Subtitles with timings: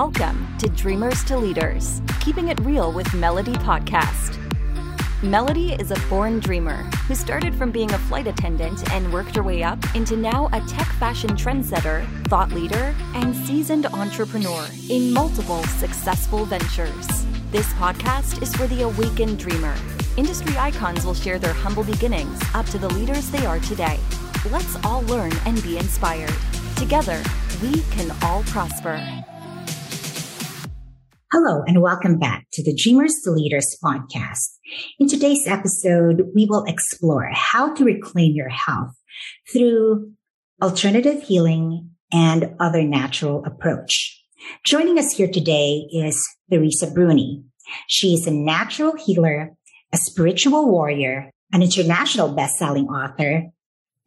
[0.00, 4.38] Welcome to Dreamers to Leaders, Keeping It Real with Melody podcast.
[5.22, 9.42] Melody is a born dreamer who started from being a flight attendant and worked her
[9.42, 15.62] way up into now a tech fashion trendsetter, thought leader, and seasoned entrepreneur in multiple
[15.64, 17.06] successful ventures.
[17.50, 19.74] This podcast is for the awakened dreamer.
[20.16, 24.00] Industry icons will share their humble beginnings up to the leaders they are today.
[24.50, 26.32] Let's all learn and be inspired.
[26.76, 27.22] Together,
[27.60, 29.19] we can all prosper.
[31.32, 34.48] Hello and welcome back to the Dreamers to Leaders podcast.
[34.98, 38.96] In today's episode, we will explore how to reclaim your health
[39.52, 40.10] through
[40.60, 44.20] alternative healing and other natural approach.
[44.66, 47.44] Joining us here today is Teresa Bruni.
[47.86, 49.52] She is a natural healer,
[49.92, 53.44] a spiritual warrior, an international best-selling author,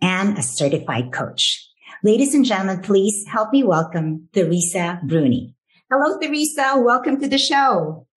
[0.01, 1.69] and a certified coach.
[2.03, 5.55] Ladies and gentlemen, please help me welcome Teresa Bruni.
[5.95, 6.73] Hello, Teresa.
[6.77, 8.07] Welcome to the show.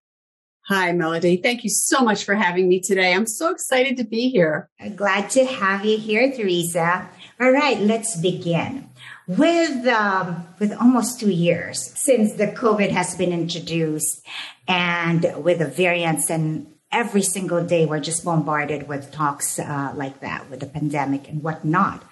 [0.67, 1.37] Hi, Melody.
[1.37, 3.13] Thank you so much for having me today.
[3.13, 4.71] I'm so excited to be here.
[4.95, 7.07] Glad to have you here, Teresa.
[7.39, 8.89] All right, let's begin.
[9.29, 14.25] With um, with almost two years since the COVID has been introduced,
[14.67, 20.21] and with the variants, and every single day we're just bombarded with talks uh, like
[20.21, 22.03] that, with the pandemic and whatnot.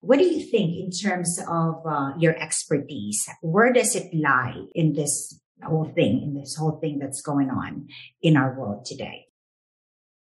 [0.00, 3.28] What do you think in terms of uh, your expertise?
[3.40, 7.88] Where does it lie in this whole thing, in this whole thing that's going on
[8.22, 9.26] in our world today?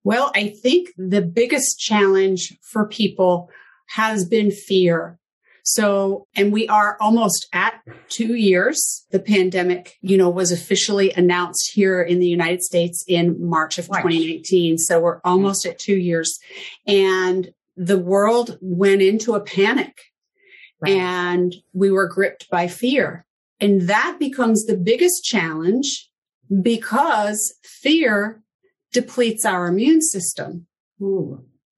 [0.04, 3.50] Well, I think the biggest challenge for people
[3.88, 5.18] has been fear.
[5.64, 9.04] So, and we are almost at two years.
[9.10, 13.86] The pandemic, you know, was officially announced here in the United States in March of
[13.88, 14.78] 2019.
[14.78, 16.38] So we're almost at two years.
[16.86, 19.96] And the world went into a panic
[20.80, 20.92] right.
[20.92, 23.24] and we were gripped by fear.
[23.60, 26.10] And that becomes the biggest challenge
[26.62, 28.42] because fear
[28.92, 30.66] depletes our immune system.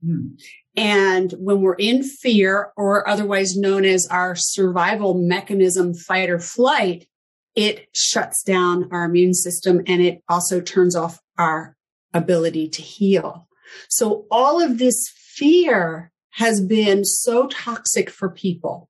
[0.04, 0.28] Hmm.
[0.76, 7.06] And when we're in fear or otherwise known as our survival mechanism, fight or flight,
[7.54, 11.76] it shuts down our immune system and it also turns off our
[12.14, 13.48] ability to heal.
[13.88, 18.88] So all of this fear has been so toxic for people.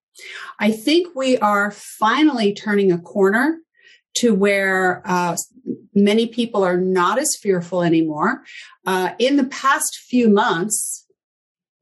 [0.59, 3.59] I think we are finally turning a corner
[4.17, 5.37] to where uh,
[5.95, 8.43] many people are not as fearful anymore.
[8.87, 11.07] Uh, in the past few months,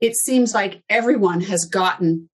[0.01, 2.29] it seems like everyone has gotten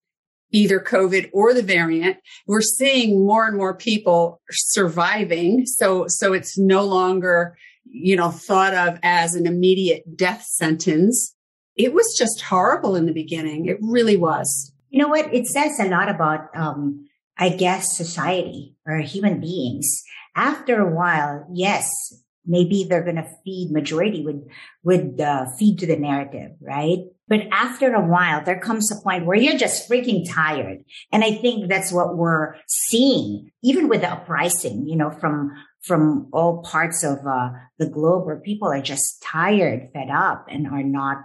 [0.51, 2.17] either COVID or the variant.
[2.47, 5.67] We're seeing more and more people surviving.
[5.67, 11.34] So, so it's no longer, you know, thought of as an immediate death sentence
[11.77, 13.67] it was just horrible in the beginning.
[13.67, 14.73] It really was.
[14.91, 15.33] You know what?
[15.35, 20.03] It says a lot about, um, I guess, society or human beings.
[20.37, 21.89] After a while, yes,
[22.47, 24.47] maybe they're going to feed majority would
[24.83, 26.99] would uh, feed to the narrative, right?
[27.27, 31.33] But after a while, there comes a point where you're just freaking tired, and I
[31.33, 35.53] think that's what we're seeing, even with the uprising, you know, from
[35.83, 40.67] from all parts of uh, the globe, where people are just tired, fed up, and
[40.67, 41.19] are not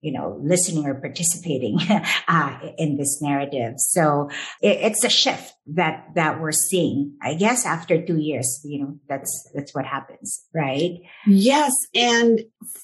[0.00, 1.78] you know, listening or participating
[2.28, 3.74] uh, in this narrative.
[3.78, 4.30] So
[4.60, 7.16] it, it's a shift that that we're seeing.
[7.22, 10.98] I guess after two years, you know, that's that's what happens, right?
[11.26, 12.40] Yes, and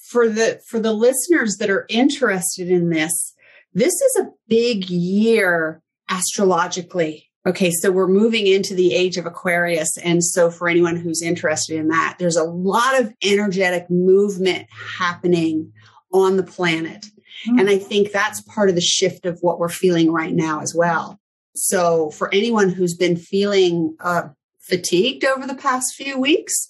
[0.09, 3.33] for the for the listeners that are interested in this,
[3.73, 7.29] this is a big year astrologically.
[7.45, 9.97] Okay, so we're moving into the age of Aquarius.
[9.97, 15.73] And so for anyone who's interested in that, there's a lot of energetic movement happening
[16.13, 17.07] on the planet.
[17.47, 17.59] Mm-hmm.
[17.59, 20.73] And I think that's part of the shift of what we're feeling right now as
[20.75, 21.19] well.
[21.55, 24.29] So for anyone who's been feeling uh,
[24.59, 26.67] fatigued over the past few weeks,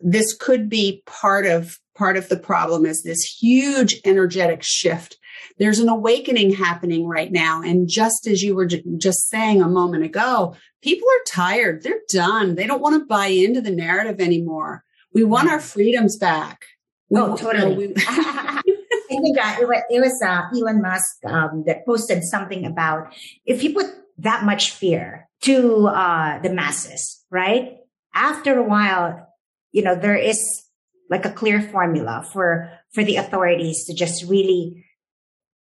[0.00, 5.18] this could be part of part of the problem is this huge energetic shift.
[5.58, 7.60] There's an awakening happening right now.
[7.60, 11.82] And just as you were j- just saying a moment ago, people are tired.
[11.82, 12.54] They're done.
[12.54, 14.82] They don't want to buy into the narrative anymore.
[15.12, 16.64] We want our freedoms back.
[17.10, 17.88] We, oh, totally.
[17.88, 18.76] You know, we,
[19.10, 23.12] I think uh, it was, it was uh, Elon Musk um, that posted something about
[23.44, 23.86] if you put
[24.18, 27.78] that much fear to uh, the masses, right?
[28.14, 29.28] After a while,
[29.72, 30.62] you know, there is
[31.08, 34.84] like a clear formula for for the authorities to just really,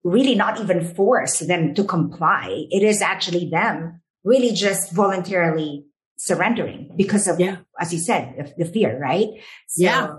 [0.05, 2.67] really not even force them to comply.
[2.71, 5.87] It is actually them really just voluntarily
[6.17, 7.59] surrendering because of, yeah.
[7.81, 9.29] as you said, the, the fear, right?
[9.69, 10.15] So, yeah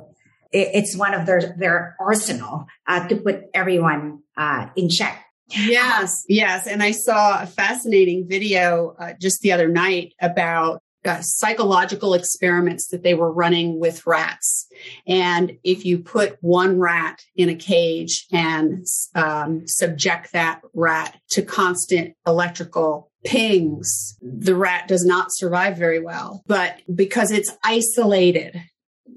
[0.53, 5.25] it's one of their their arsenal uh, to put everyone uh, in check.
[5.49, 11.19] Yes, yes, and I saw a fascinating video uh, just the other night about uh,
[11.21, 14.67] psychological experiments that they were running with rats.
[15.05, 21.41] And if you put one rat in a cage and um, subject that rat to
[21.41, 26.41] constant electrical pings, the rat does not survive very well.
[26.47, 28.61] But because it's isolated,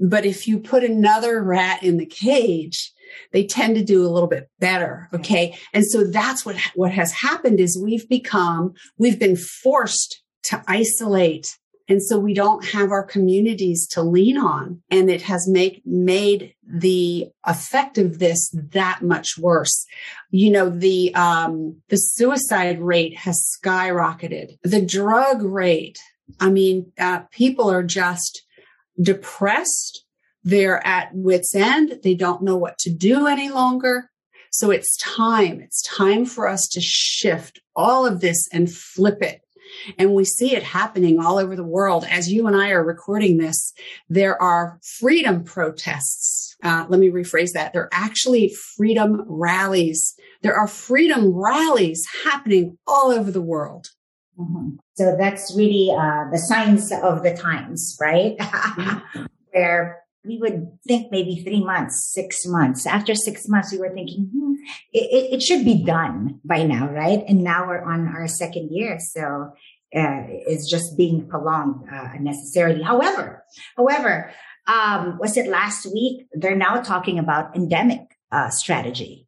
[0.01, 2.93] but if you put another rat in the cage,
[3.33, 5.09] they tend to do a little bit better.
[5.15, 5.57] Okay.
[5.73, 11.57] And so that's what, what has happened is we've become, we've been forced to isolate
[11.89, 14.83] and so we don't have our communities to lean on.
[14.91, 19.87] And it has make, made the effect of this that much worse.
[20.31, 24.59] You know, the, um, the suicide rate has skyrocketed.
[24.63, 25.99] The drug rate.
[26.41, 28.43] I mean, uh, people are just
[29.01, 30.05] depressed.
[30.45, 32.01] They're at wits end.
[32.03, 34.11] They don't know what to do any longer.
[34.51, 35.61] So it's time.
[35.61, 39.41] It's time for us to shift all of this and flip it
[39.99, 42.05] and we see it happening all over the world.
[42.09, 43.73] As you and I are recording this,
[44.09, 46.57] there are freedom protests.
[46.63, 47.73] Uh, let me rephrase that.
[47.73, 50.15] There are actually freedom rallies.
[50.43, 53.89] There are freedom rallies happening all over the world.
[54.39, 54.77] Mm-hmm.
[54.97, 58.37] So that's really uh, the signs of the times, right?
[59.53, 62.87] Where we would think maybe three months, six months.
[62.87, 64.55] After six months, we were thinking, hmm,
[64.93, 67.23] it, it, should be done by now, right?
[67.29, 68.99] And now we're on our second year.
[68.99, 69.53] So
[69.95, 72.83] uh, it's just being prolonged uh, unnecessarily.
[72.83, 73.45] However,
[73.77, 74.33] however,
[74.67, 76.27] um, was it last week?
[76.33, 78.01] They're now talking about endemic
[78.33, 79.26] uh, strategy.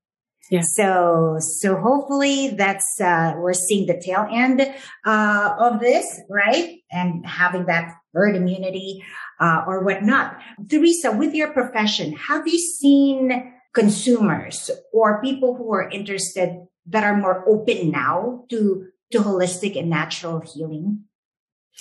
[0.50, 0.62] Yeah.
[0.62, 4.62] So, so hopefully that's, uh, we're seeing the tail end,
[5.04, 6.78] uh, of this, right?
[6.90, 9.04] And having that herd immunity,
[9.40, 10.38] uh, or whatnot.
[10.68, 17.16] Teresa, with your profession, have you seen consumers or people who are interested that are
[17.16, 21.04] more open now to, to holistic and natural healing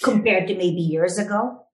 [0.04, 1.67] compared to maybe years ago?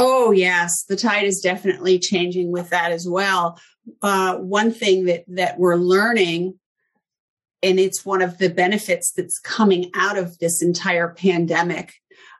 [0.00, 0.84] Oh, yes.
[0.84, 3.58] The tide is definitely changing with that as well.
[4.00, 6.56] Uh, one thing that, that we're learning,
[7.64, 11.94] and it's one of the benefits that's coming out of this entire pandemic,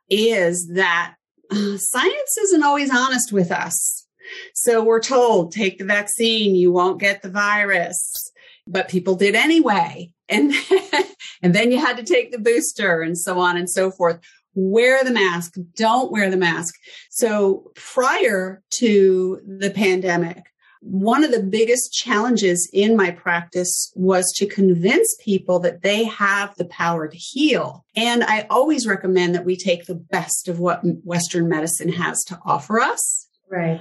[0.08, 1.14] is that
[1.50, 4.06] uh, science isn't always honest with us.
[4.54, 8.30] So we're told take the vaccine, you won't get the virus,
[8.68, 10.12] but people did anyway.
[10.28, 10.52] And,
[11.42, 14.20] and then you had to take the booster and so on and so forth
[14.54, 16.74] wear the mask, don't wear the mask.
[17.10, 20.44] So prior to the pandemic,
[20.80, 26.54] one of the biggest challenges in my practice was to convince people that they have
[26.56, 27.84] the power to heal.
[27.96, 32.38] And I always recommend that we take the best of what Western medicine has to
[32.44, 33.28] offer us.
[33.50, 33.80] Right.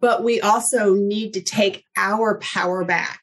[0.00, 3.22] But we also need to take our power back.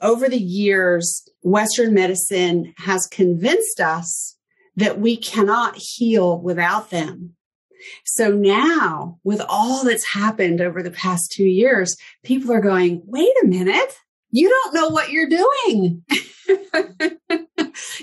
[0.00, 4.36] Over the years, Western medicine has convinced us
[4.80, 7.36] that we cannot heal without them.
[8.04, 13.32] So now with all that's happened over the past two years, people are going, wait
[13.42, 13.96] a minute.
[14.30, 16.04] You don't know what you're doing.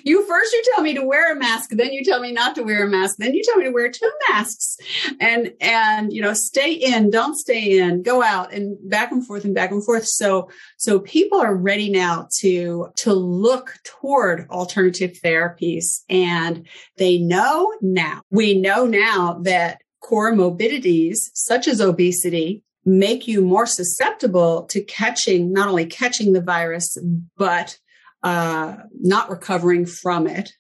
[0.04, 2.64] you first you tell me to wear a mask, then you tell me not to
[2.64, 4.78] wear a mask, then you tell me to wear two masks.
[5.20, 9.46] And and you know, stay in, don't stay in, go out and back and forth
[9.46, 10.06] and back and forth.
[10.06, 17.74] So so people are ready now to to look toward alternative therapies and they know
[17.82, 18.22] now.
[18.32, 25.68] We know now that comorbidities such as obesity make you more susceptible to catching not
[25.68, 26.98] only catching the virus
[27.36, 27.78] but
[28.24, 30.54] uh, not recovering from it.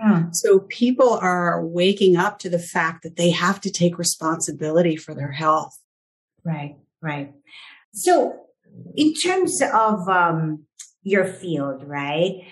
[0.00, 0.32] Hmm.
[0.32, 5.14] So people are waking up to the fact that they have to take responsibility for
[5.14, 5.78] their health.
[6.44, 7.34] Right, right.
[7.92, 8.40] So,
[8.94, 10.64] in terms of um,
[11.02, 12.46] your field, right,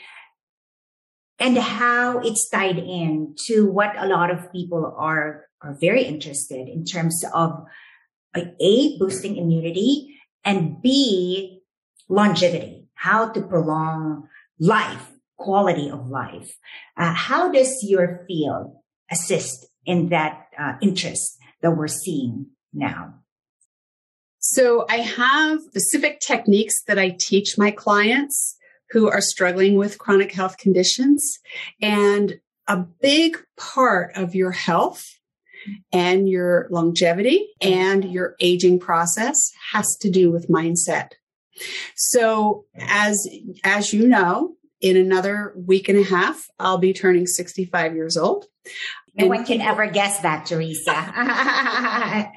[1.38, 6.68] and how it's tied in to what a lot of people are are very interested
[6.68, 7.64] in terms of
[8.36, 11.60] a, boosting immunity and B,
[12.08, 16.56] longevity, how to prolong life, quality of life.
[16.96, 18.74] Uh, how does your field
[19.10, 23.14] assist in that uh, interest that we're seeing now?
[24.38, 28.56] So I have specific techniques that I teach my clients
[28.90, 31.38] who are struggling with chronic health conditions.
[31.82, 35.17] And a big part of your health
[35.92, 37.72] and your longevity mm-hmm.
[37.72, 39.36] and your aging process
[39.72, 41.12] has to do with mindset.
[41.96, 43.28] So as,
[43.64, 48.46] as you know, in another week and a half, I'll be turning 65 years old.
[49.16, 50.92] No one can ever guess that, Teresa.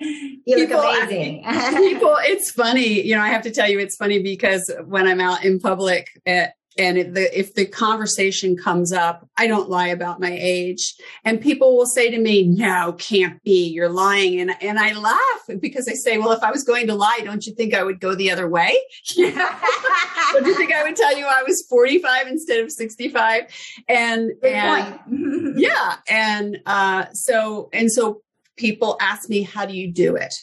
[0.45, 1.43] you look people, amazing.
[1.93, 3.03] people, it's funny.
[3.03, 6.07] You know, I have to tell you, it's funny because when I'm out in public
[6.25, 10.95] at, and if the, if the conversation comes up, I don't lie about my age.
[11.25, 14.39] And people will say to me, no, can't be, you're lying.
[14.39, 17.45] And, and I laugh because I say, well, if I was going to lie, don't
[17.45, 18.79] you think I would go the other way?
[19.15, 23.43] don't you think I would tell you I was 45 instead of 65?
[23.89, 25.95] And, and yeah.
[26.07, 28.21] And, uh, so, and so
[28.57, 30.33] people ask me, how do you do it?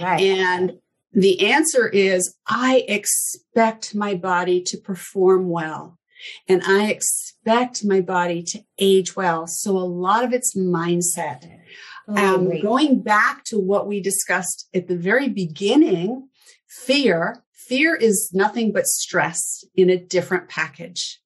[0.00, 0.20] right.
[0.20, 0.72] And
[1.12, 5.98] the answer is I expect my body to perform well
[6.48, 9.46] and I expect my body to age well.
[9.46, 11.48] So a lot of it's mindset.
[12.06, 16.28] Totally Um, going back to what we discussed at the very beginning,
[16.66, 21.20] fear, fear is nothing but stress in a different package.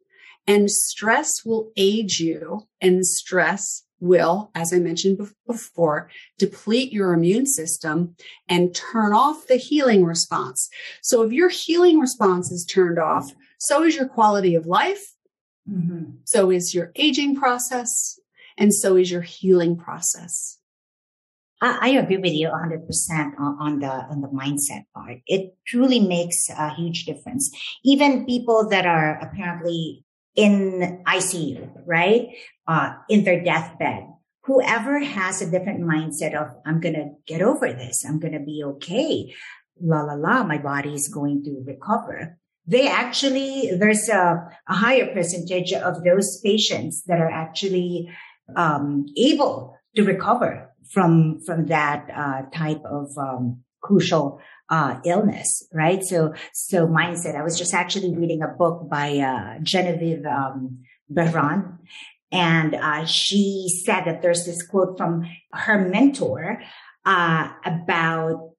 [0.47, 7.47] And stress will age you and stress will, as I mentioned before, deplete your immune
[7.47, 8.17] system
[8.49, 10.69] and turn off the healing response.
[11.01, 15.15] So if your healing response is turned off, so is your quality of life,
[15.71, 16.19] Mhm.
[16.25, 18.19] so is your aging process,
[18.59, 20.59] and so is your healing process.
[21.61, 25.19] I, I agree with you 100% on, on the on the mindset part.
[25.29, 27.51] It truly makes a huge difference.
[27.85, 32.29] Even people that are apparently in ICU, right?
[32.67, 34.05] Uh, in their deathbed,
[34.45, 38.05] whoever has a different mindset of, I'm going to get over this.
[38.07, 39.35] I'm going to be okay.
[39.81, 40.45] La, la, la.
[40.45, 42.39] My body is going to recover.
[42.67, 48.09] They actually, there's a, a higher percentage of those patients that are actually,
[48.57, 56.03] um, able to recover from, from that, uh, type of, um, crucial, uh, illness, right?
[56.03, 57.37] So, so mindset.
[57.37, 60.85] I was just actually reading a book by, uh, Genevieve, um.
[62.31, 66.63] And, uh, she said that there's this quote from her mentor,
[67.05, 68.53] uh, about,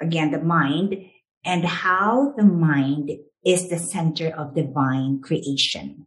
[0.00, 0.96] again, the mind
[1.44, 3.12] and how the mind
[3.44, 6.06] is the center of divine creation.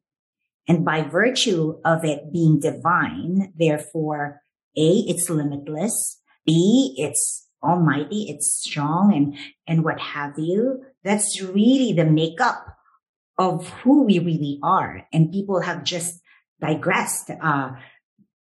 [0.67, 4.41] And by virtue of it being divine, therefore,
[4.75, 6.21] A, it's limitless.
[6.45, 8.27] B, it's almighty.
[8.29, 9.35] It's strong and,
[9.67, 10.83] and what have you.
[11.03, 12.65] That's really the makeup
[13.37, 15.07] of who we really are.
[15.11, 16.21] And people have just
[16.61, 17.71] digressed, uh,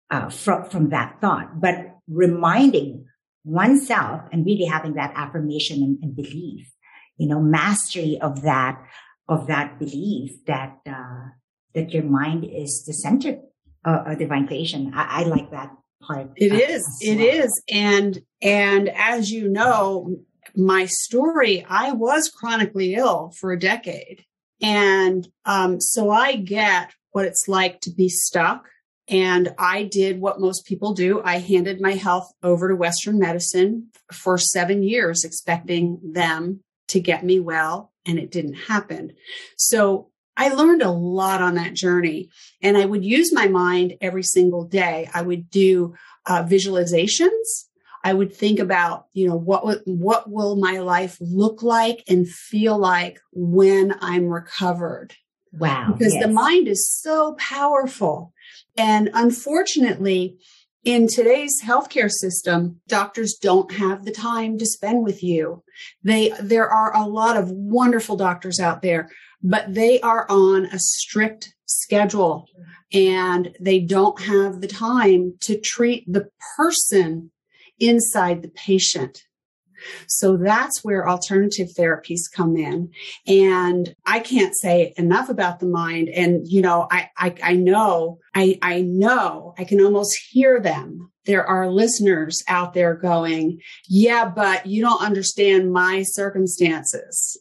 [0.09, 1.75] uh, from, from that thought, but
[2.07, 3.05] reminding
[3.43, 6.71] oneself and really having that affirmation and, and belief,
[7.17, 8.81] you know, mastery of that,
[9.27, 11.29] of that belief that, uh,
[11.75, 13.37] that your mind is the center
[13.85, 14.91] of, of divine creation.
[14.95, 15.69] I, I like that
[16.35, 16.99] It is.
[17.01, 17.61] It is.
[17.69, 20.15] And and as you know,
[20.55, 24.25] my story, I was chronically ill for a decade.
[24.61, 28.67] And um, so I get what it's like to be stuck.
[29.07, 31.21] And I did what most people do.
[31.23, 37.23] I handed my health over to Western medicine for seven years, expecting them to get
[37.23, 37.91] me well.
[38.05, 39.13] And it didn't happen.
[39.57, 42.29] So I learned a lot on that journey
[42.61, 45.09] and I would use my mind every single day.
[45.13, 47.65] I would do uh, visualizations.
[48.05, 52.25] I would think about, you know, what would, what will my life look like and
[52.25, 55.13] feel like when I'm recovered?
[55.51, 55.91] Wow.
[55.91, 56.23] Because yes.
[56.23, 58.33] the mind is so powerful.
[58.77, 60.37] And unfortunately,
[60.83, 65.63] in today's healthcare system, doctors don't have the time to spend with you.
[66.03, 69.09] They, there are a lot of wonderful doctors out there,
[69.41, 72.47] but they are on a strict schedule
[72.93, 77.31] and they don't have the time to treat the person
[77.79, 79.23] inside the patient.
[80.07, 82.91] So that's where alternative therapies come in.
[83.27, 86.09] And I can't say enough about the mind.
[86.09, 91.11] And, you know, I, I, I know, I, I know, I can almost hear them.
[91.25, 97.39] There are listeners out there going, yeah, but you don't understand my circumstances.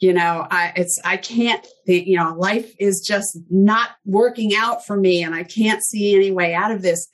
[0.00, 4.86] You know, I, it's, I can't think, you know, life is just not working out
[4.86, 7.06] for me and I can't see any way out of this.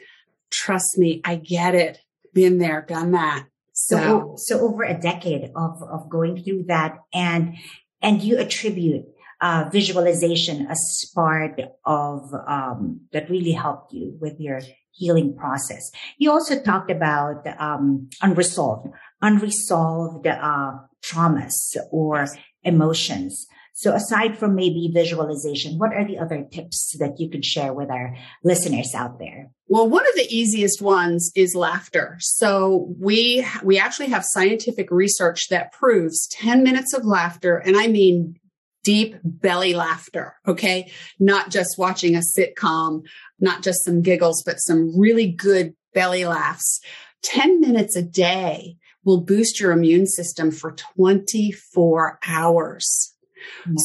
[0.52, 1.98] Trust me, I get it.
[2.32, 3.46] Been there, done that.
[3.88, 7.56] So, So, over a decade of, of going through that and,
[8.02, 9.04] and you attribute,
[9.40, 10.80] uh, visualization as
[11.14, 15.90] part of, um, that really helped you with your healing process.
[16.18, 18.88] You also talked about, um, unresolved,
[19.22, 20.72] unresolved, uh,
[21.04, 22.26] traumas or
[22.64, 23.46] emotions.
[23.78, 27.90] So aside from maybe visualization, what are the other tips that you could share with
[27.90, 29.50] our listeners out there?
[29.68, 32.16] Well, one of the easiest ones is laughter.
[32.20, 37.58] So we, we actually have scientific research that proves 10 minutes of laughter.
[37.58, 38.36] And I mean
[38.82, 40.36] deep belly laughter.
[40.48, 40.90] Okay.
[41.20, 43.02] Not just watching a sitcom,
[43.40, 46.80] not just some giggles, but some really good belly laughs.
[47.24, 53.12] 10 minutes a day will boost your immune system for 24 hours.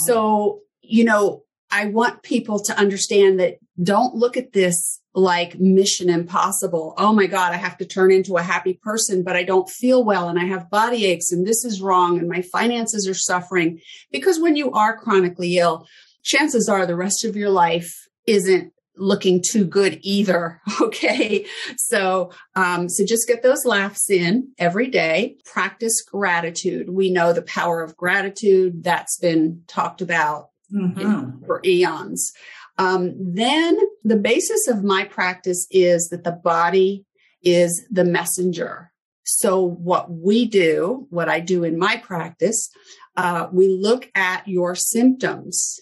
[0.06, 6.10] So, you know, I want people to understand that don't look at this like mission
[6.10, 6.94] impossible.
[6.98, 10.03] Oh my God, I have to turn into a happy person, but I don't feel
[10.03, 13.80] well and I have body aches and this is wrong and my finances are suffering.
[14.12, 15.86] Because when you are chronically ill,
[16.24, 17.94] chances are the rest of your life
[18.27, 20.62] isn't looking too good either.
[20.82, 21.46] Okay.
[21.78, 25.38] So, um, so just get those laughs in every day.
[25.46, 26.90] Practice gratitude.
[26.90, 31.46] We know the power of gratitude that's been talked about mm-hmm.
[31.46, 32.34] for eons.
[32.78, 37.06] Um, then the basis of my practice is that the body
[37.44, 38.92] is the messenger.
[39.24, 42.70] So what we do, what I do in my practice,
[43.16, 45.80] uh, we look at your symptoms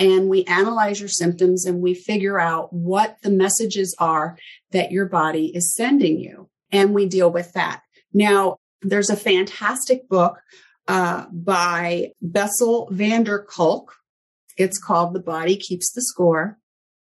[0.00, 4.36] and we analyze your symptoms and we figure out what the messages are
[4.72, 6.48] that your body is sending you.
[6.72, 7.82] And we deal with that.
[8.12, 10.40] Now, there's a fantastic book
[10.88, 13.94] uh, by Bessel van der Kolk.
[14.56, 16.58] It's called The Body Keeps the Score.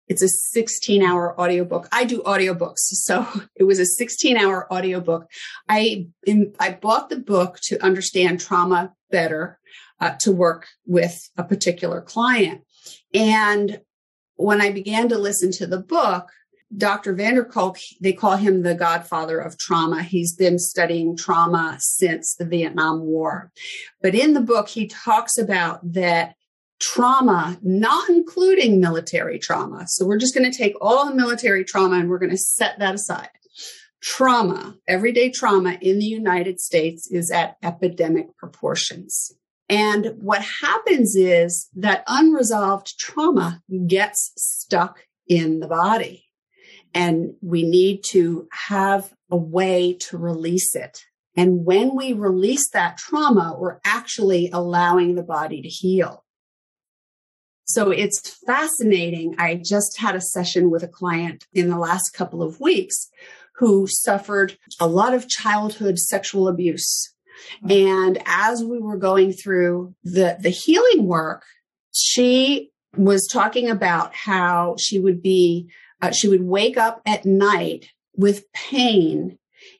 [0.07, 1.87] It's a 16 hour audiobook.
[1.91, 2.77] I do audiobooks.
[2.77, 5.27] So it was a 16 hour audiobook.
[5.67, 9.59] I, in, I bought the book to understand trauma better,
[9.99, 12.61] uh, to work with a particular client.
[13.13, 13.81] And
[14.35, 16.29] when I began to listen to the book,
[16.75, 17.13] Dr.
[17.13, 20.01] van der Kolk, they call him the godfather of trauma.
[20.01, 23.51] He's been studying trauma since the Vietnam War.
[24.01, 26.35] But in the book, he talks about that
[26.79, 29.85] trauma, not including military trauma.
[29.87, 32.79] So we're just going to take all the military trauma and we're going to set
[32.79, 33.29] that aside.
[34.01, 39.31] Trauma, everyday trauma in the United States is at epidemic proportions.
[39.69, 46.25] And what happens is that unresolved trauma gets stuck in the body.
[46.93, 51.03] And we need to have a way to release it.
[51.35, 56.23] And when we release that trauma, we're actually allowing the body to heal.
[57.65, 59.35] So it's fascinating.
[59.39, 63.09] I just had a session with a client in the last couple of weeks
[63.55, 67.12] who suffered a lot of childhood sexual abuse
[67.69, 71.43] and as we were going through the, the healing work,
[71.91, 75.69] she was talking about how she would be,
[76.01, 79.37] uh, she would wake up at night with pain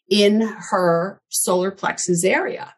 [0.10, 2.74] in her solar plexus area.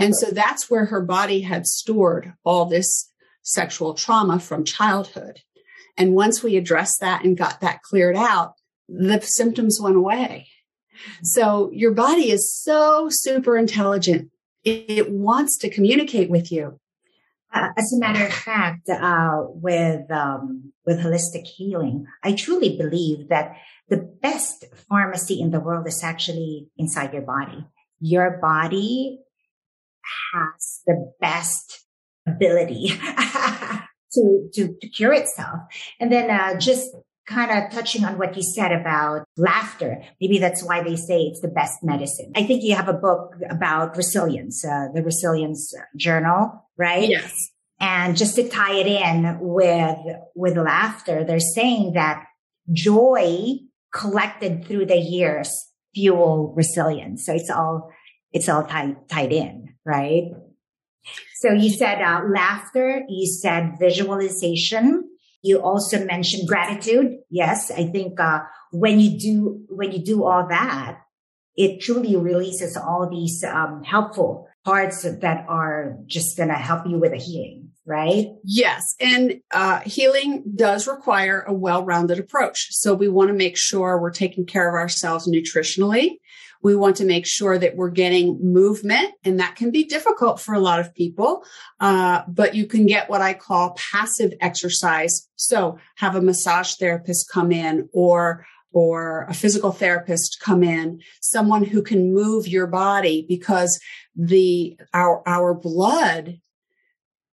[0.00, 3.10] And so that's where her body had stored all this
[3.42, 5.40] sexual trauma from childhood.
[5.96, 8.54] And once we addressed that and got that cleared out,
[8.88, 10.48] the symptoms went away.
[11.22, 14.30] So your body is so super intelligent.
[14.64, 16.80] It, it wants to communicate with you.
[17.52, 23.28] Uh, as a matter of fact, uh, with um, with holistic healing, I truly believe
[23.28, 23.56] that
[23.88, 27.64] the best pharmacy in the world is actually inside your body.
[28.00, 29.20] Your body
[30.32, 31.84] has the best
[32.26, 33.82] ability to,
[34.52, 35.60] to, to cure itself.
[36.00, 36.90] And then, uh, just
[37.26, 40.02] kind of touching on what you said about laughter.
[40.20, 42.32] Maybe that's why they say it's the best medicine.
[42.36, 47.08] I think you have a book about resilience, uh, the resilience journal, right?
[47.08, 47.50] Yes.
[47.80, 49.98] And just to tie it in with,
[50.34, 52.24] with laughter, they're saying that
[52.72, 53.56] joy
[53.92, 55.50] collected through the years
[55.94, 57.26] fuel resilience.
[57.26, 57.90] So it's all,
[58.32, 60.24] it's all tied, tied in, right?
[61.36, 65.10] So you said uh, laughter, you said visualization,
[65.44, 67.18] you also mentioned gratitude.
[67.28, 68.40] Yes, I think uh,
[68.72, 71.00] when you do when you do all that,
[71.54, 76.98] it truly releases all these um, helpful parts that are just going to help you
[76.98, 78.28] with the healing right?
[78.44, 78.94] Yes.
[78.98, 82.68] And uh, healing does require a well rounded approach.
[82.70, 86.16] So we want to make sure we're taking care of ourselves nutritionally.
[86.64, 90.54] We want to make sure that we're getting movement, and that can be difficult for
[90.54, 91.44] a lot of people.
[91.78, 95.28] Uh, but you can get what I call passive exercise.
[95.36, 101.64] So have a massage therapist come in or or a physical therapist come in, someone
[101.64, 103.78] who can move your body because
[104.16, 106.40] the our our blood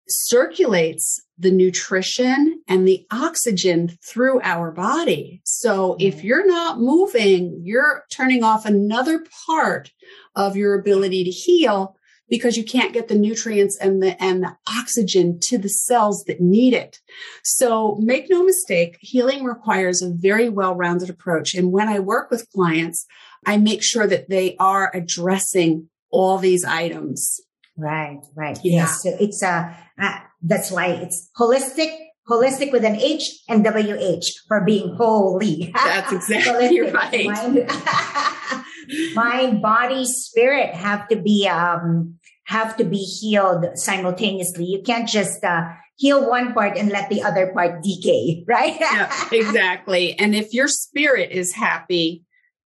[0.08, 5.42] circulates the nutrition and the oxygen through our body.
[5.44, 6.28] So if mm-hmm.
[6.28, 9.92] you're not moving, you're turning off another part
[10.36, 11.96] of your ability to heal
[12.30, 16.40] because you can't get the nutrients and the and the oxygen to the cells that
[16.40, 17.00] need it.
[17.44, 21.54] So make no mistake, healing requires a very well-rounded approach.
[21.54, 23.06] And when I work with clients,
[23.46, 27.42] I make sure that they are addressing all these items.
[27.78, 28.58] Right, right.
[28.64, 28.82] Yeah.
[28.82, 29.04] Yes.
[29.04, 31.96] So it's a, uh, that's why it's holistic,
[32.28, 35.72] holistic with an H and WH for being holy.
[35.74, 37.26] That's exactly right.
[37.26, 37.70] Mind,
[39.16, 44.66] mind, body, spirit have to be, um, have to be healed simultaneously.
[44.66, 45.70] You can't just uh,
[46.02, 48.78] heal one part and let the other part decay, right?
[48.80, 50.18] yeah, exactly.
[50.18, 52.24] And if your spirit is happy,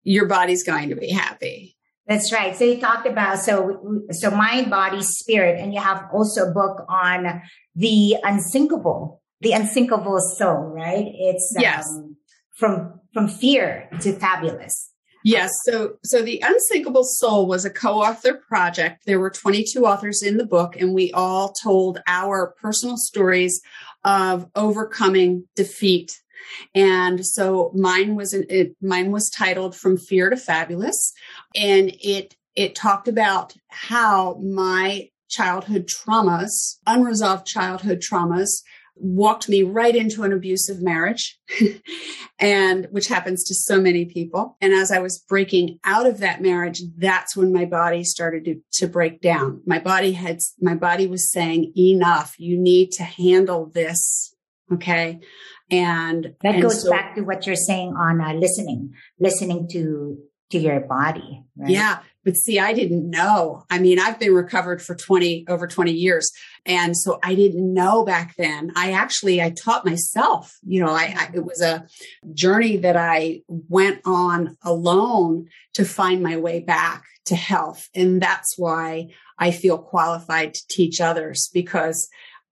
[0.03, 1.77] your body's going to be happy.
[2.07, 2.55] That's right.
[2.57, 6.83] So you talked about so so mind, body, spirit, and you have also a book
[6.89, 7.41] on
[7.75, 11.05] the unsinkable, the unsinkable soul, right?
[11.07, 11.87] It's yes.
[11.89, 12.17] Um,
[12.55, 14.91] from from fear to fabulous.
[15.23, 15.51] Yes.
[15.65, 19.05] So, so the Unsinkable Soul was a co-author project.
[19.05, 23.61] There were 22 authors in the book and we all told our personal stories
[24.03, 26.19] of overcoming defeat.
[26.73, 31.13] And so mine was, it, mine was titled From Fear to Fabulous.
[31.55, 38.61] And it, it talked about how my childhood traumas, unresolved childhood traumas
[38.95, 41.39] walked me right into an abusive marriage
[42.39, 44.57] and which happens to so many people.
[44.61, 48.61] And as i was breaking out of that marriage that's when my body started to,
[48.73, 49.61] to break down.
[49.65, 52.35] My body had my body was saying enough.
[52.37, 54.35] You need to handle this.
[54.71, 55.19] Okay?
[55.69, 60.17] And that and goes so, back to what you're saying on uh, listening listening to
[60.51, 61.69] to your body right?
[61.69, 63.63] yeah but see, I didn't know.
[63.69, 66.31] I mean, I've been recovered for 20, over 20 years.
[66.65, 68.71] And so I didn't know back then.
[68.75, 71.87] I actually, I taught myself, you know, I, I, it was a
[72.33, 77.89] journey that I went on alone to find my way back to health.
[77.95, 82.09] And that's why I feel qualified to teach others because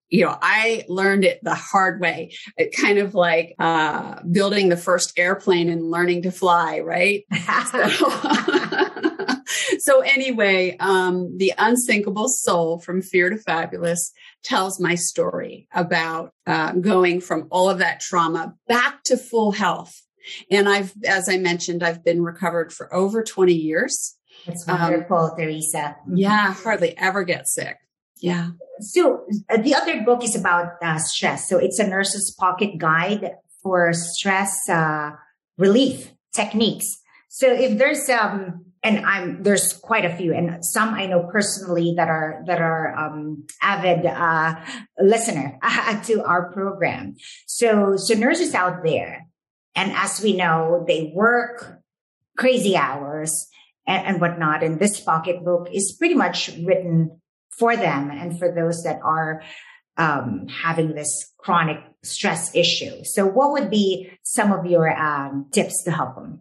[0.10, 2.34] you know, I learned it the hard way.
[2.58, 7.26] It kind of like uh, building the first airplane and learning to fly, right?
[7.72, 7.84] so,
[9.80, 14.12] so anyway, um, the unsinkable soul from fear to fabulous
[14.44, 19.94] tells my story about uh, going from all of that trauma back to full health.
[20.52, 24.16] And I've, as I mentioned, I've been recovered for over 20 years.
[24.46, 25.96] That's wonderful, um, Teresa.
[26.02, 26.18] Mm-hmm.
[26.18, 27.78] Yeah, hardly ever get sick.
[28.22, 28.52] Yeah.
[28.82, 31.48] So uh, the other book is about uh, stress.
[31.48, 33.32] So it's a nurse's pocket guide
[33.64, 35.12] for stress uh,
[35.58, 36.86] relief techniques.
[37.30, 41.94] So if there's um and I'm there's quite a few, and some I know personally
[41.98, 44.56] that are that are um, avid uh,
[45.00, 45.60] listener
[46.06, 47.16] to our program.
[47.46, 49.28] So so nurses out there,
[49.76, 51.80] and as we know, they work
[52.38, 53.48] crazy hours
[53.86, 54.64] and, and whatnot.
[54.64, 57.20] And this pocketbook is pretty much written
[57.58, 59.44] for them and for those that are
[59.98, 63.04] um, having this chronic stress issue.
[63.04, 66.40] So, what would be some of your um, tips to help them?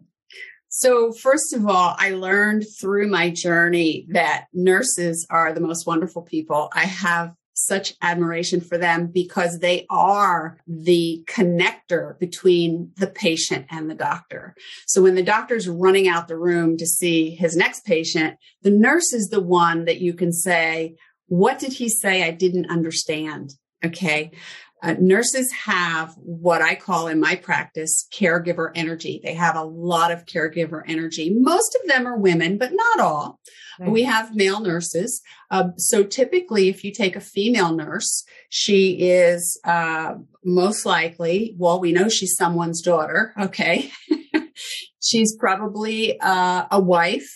[0.69, 6.21] So, first of all, I learned through my journey that nurses are the most wonderful
[6.21, 6.69] people.
[6.73, 13.89] I have such admiration for them because they are the connector between the patient and
[13.89, 14.55] the doctor.
[14.87, 19.11] So when the doctor's running out the room to see his next patient, the nurse
[19.11, 20.95] is the one that you can say,
[21.27, 23.53] what did he say I didn't understand?
[23.83, 24.31] Okay.
[24.81, 29.19] Uh, nurses have what I call in my practice caregiver energy.
[29.23, 31.33] They have a lot of caregiver energy.
[31.35, 33.39] Most of them are women, but not all.
[33.79, 33.91] Right.
[33.91, 35.21] We have male nurses.
[35.51, 41.79] Uh, so typically, if you take a female nurse, she is uh, most likely, well,
[41.79, 43.33] we know she's someone's daughter.
[43.39, 43.91] Okay.
[45.01, 47.29] she's probably uh, a wife.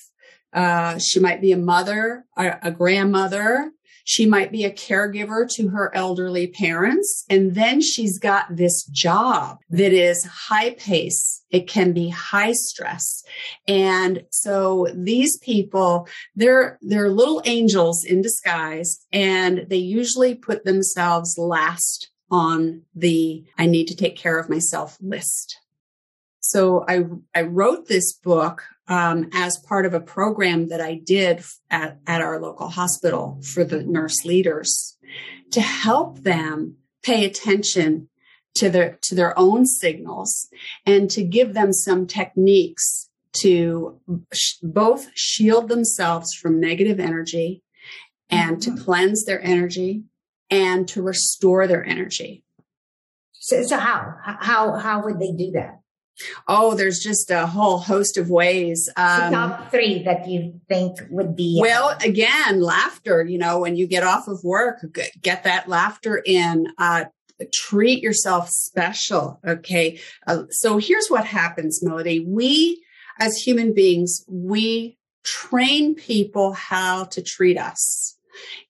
[0.54, 3.72] Uh, she might be a mother, a, a grandmother,
[4.04, 7.26] she might be a caregiver to her elderly parents.
[7.30, 11.44] And then she's got this job that is high pace.
[11.50, 13.24] It can be high stress.
[13.68, 21.38] And so these people, they're, they're little angels in disguise and they usually put themselves
[21.38, 25.60] last on the I need to take care of myself list.
[26.46, 31.42] So I, I wrote this book um, as part of a program that I did
[31.72, 34.98] at, at our local hospital for the nurse leaders
[35.52, 38.10] to help them pay attention
[38.56, 40.50] to their to their own signals
[40.86, 43.10] and to give them some techniques
[43.42, 44.00] to
[44.34, 47.64] sh- both shield themselves from negative energy
[48.30, 48.76] and mm-hmm.
[48.76, 50.04] to cleanse their energy
[50.52, 52.44] and to restore their energy.
[53.32, 55.80] So, so how how how would they do that?
[56.48, 58.90] Oh, there's just a whole host of ways.
[58.96, 61.60] Um, top three that you think would be.
[61.60, 64.86] Well, again, laughter, you know, when you get off of work,
[65.22, 66.68] get that laughter in.
[66.78, 67.06] Uh,
[67.52, 69.40] treat yourself special.
[69.46, 70.00] Okay.
[70.28, 72.20] Uh, so here's what happens, Melody.
[72.20, 72.84] We,
[73.20, 78.18] as human beings, we train people how to treat us.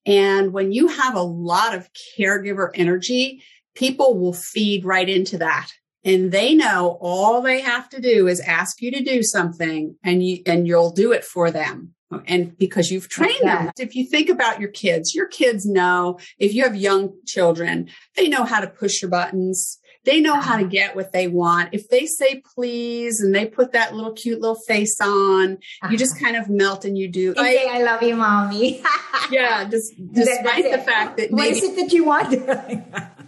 [0.06, 3.44] And when you have a lot of caregiver energy,
[3.76, 5.70] people will feed right into that
[6.04, 10.24] and they know all they have to do is ask you to do something and
[10.26, 11.94] you and you'll do it for them
[12.28, 13.72] and because you've trained them.
[13.78, 18.28] If you think about your kids, your kids know if you have young children, they
[18.28, 19.80] know how to push your buttons.
[20.06, 20.70] They know how to uh-huh.
[20.70, 21.70] get what they want.
[21.72, 25.92] If they say please and they put that little cute little face on, uh-huh.
[25.92, 26.26] you just uh-huh.
[26.26, 27.34] kind of melt and you do.
[27.38, 28.84] I, say, I love you, mommy.
[29.32, 32.34] yeah, just, despite the fact that maybe, what is it that you want?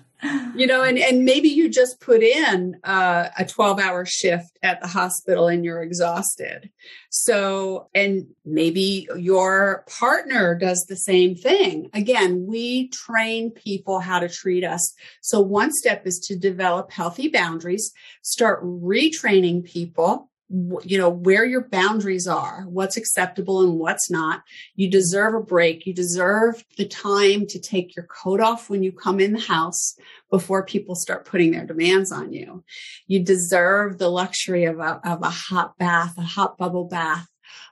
[0.55, 4.81] you know, and, and maybe you just put in uh, a 12 hour shift at
[4.81, 6.69] the hospital and you're exhausted.
[7.09, 11.89] So, and maybe your partner does the same thing.
[11.93, 14.93] Again, we train people how to treat us.
[15.21, 21.67] So one step is to develop healthy boundaries, start retraining people you know where your
[21.69, 24.43] boundaries are what's acceptable and what's not.
[24.75, 25.85] You deserve a break.
[25.85, 29.95] You deserve the time to take your coat off when you come in the house
[30.29, 32.63] before people start putting their demands on you.
[33.07, 37.27] You deserve the luxury of a, of a hot bath a hot bubble bath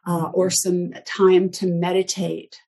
[0.07, 2.59] uh, or some time to meditate.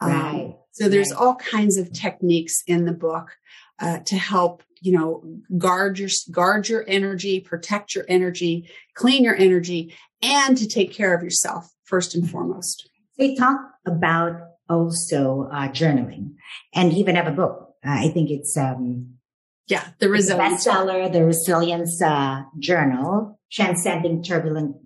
[0.00, 0.44] Um, right.
[0.46, 1.20] Um, so there's right.
[1.20, 3.30] all kinds of techniques in the book
[3.78, 5.24] uh, to help you know,
[5.56, 11.14] guard your, guard your energy, protect your energy, clean your energy, and to take care
[11.14, 12.90] of yourself first and foremost.
[13.16, 14.32] They talk about
[14.68, 16.34] also uh, journaling
[16.74, 17.70] and even have a book.
[17.84, 19.14] Uh, I think it's, um,
[19.68, 24.76] yeah, the resilience bestseller, the resilience, uh, journal, transcending turbulent,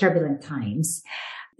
[0.00, 1.02] turbulent times.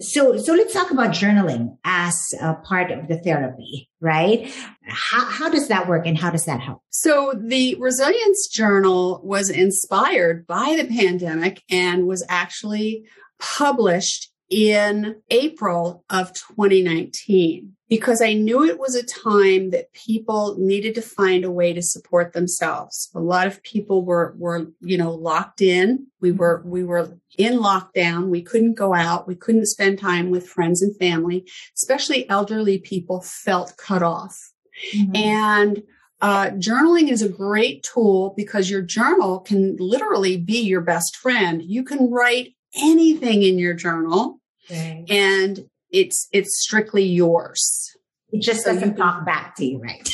[0.01, 4.53] So, so let's talk about journaling as a part of the therapy, right?
[4.83, 6.83] How, how does that work and how does that help?
[6.91, 13.05] So the resilience journal was inspired by the pandemic and was actually
[13.39, 20.95] published in April of 2019 because I knew it was a time that people needed
[20.95, 23.11] to find a way to support themselves.
[23.17, 26.07] A lot of people were, were, you know, locked in.
[26.21, 28.29] We were, we were in lockdown.
[28.29, 29.27] We couldn't go out.
[29.27, 34.53] We couldn't spend time with friends and family, especially elderly people felt cut off.
[34.95, 35.17] Mm-hmm.
[35.17, 35.83] And
[36.21, 41.61] uh, journaling is a great tool because your journal can literally be your best friend.
[41.61, 45.05] You can write anything in your journal okay.
[45.09, 47.91] and it's it's strictly yours.
[48.31, 50.09] It just so doesn't talk back to you, right?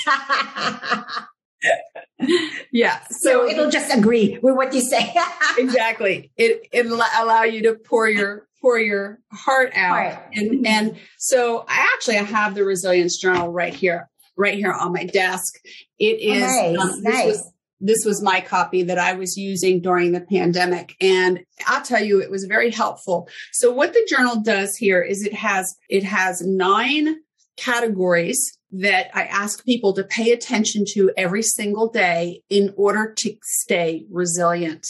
[2.72, 3.00] yeah.
[3.08, 5.14] So, so, it'll just agree with what you say.
[5.58, 6.30] exactly.
[6.36, 9.92] It it'll allow you to pour your pour your heart out.
[9.92, 10.18] Right.
[10.34, 14.92] And and so I actually I have the resilience journal right here, right here on
[14.92, 15.54] my desk.
[15.98, 16.86] It is is oh, nice.
[16.86, 17.52] Um, nice.
[17.81, 20.95] This was my copy that I was using during the pandemic.
[21.01, 23.29] And I'll tell you, it was very helpful.
[23.53, 27.16] So what the journal does here is it has, it has nine
[27.57, 33.37] categories that I ask people to pay attention to every single day in order to
[33.43, 34.87] stay resilient.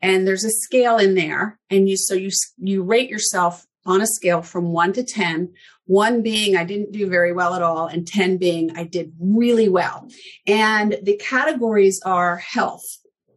[0.00, 1.58] And there's a scale in there.
[1.70, 5.52] And you, so you, you rate yourself on a scale from one to 10,
[5.88, 9.70] one being I didn't do very well at all, and 10 being I did really
[9.70, 10.06] well.
[10.46, 12.84] And the categories are health.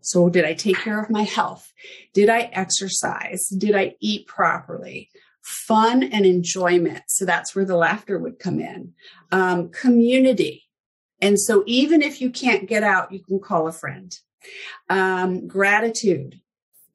[0.01, 1.71] So did I take care of my health?
[2.13, 3.47] Did I exercise?
[3.47, 5.09] Did I eat properly?
[5.41, 7.03] Fun and enjoyment.
[7.07, 8.93] So that's where the laughter would come in.
[9.31, 10.65] Um, community.
[11.21, 14.13] And so even if you can't get out, you can call a friend.
[14.89, 16.41] Um, gratitude,